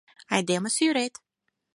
Айдеме 0.33 0.69
сӱрет!.. 0.75 1.13